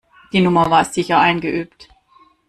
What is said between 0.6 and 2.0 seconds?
war sicher eingeübt.